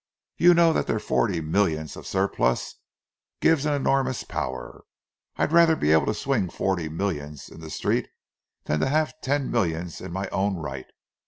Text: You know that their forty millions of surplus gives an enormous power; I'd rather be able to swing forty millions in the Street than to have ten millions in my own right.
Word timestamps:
You 0.37 0.55
know 0.55 0.73
that 0.73 0.87
their 0.87 0.97
forty 0.97 1.41
millions 1.41 1.95
of 1.95 2.07
surplus 2.07 2.77
gives 3.39 3.67
an 3.67 3.73
enormous 3.73 4.23
power; 4.23 4.81
I'd 5.35 5.51
rather 5.51 5.75
be 5.75 5.91
able 5.91 6.07
to 6.07 6.15
swing 6.15 6.49
forty 6.49 6.89
millions 6.89 7.49
in 7.49 7.59
the 7.61 7.69
Street 7.69 8.09
than 8.63 8.79
to 8.79 8.87
have 8.89 9.13
ten 9.21 9.51
millions 9.51 10.01
in 10.01 10.11
my 10.11 10.27
own 10.29 10.55
right. 10.55 10.87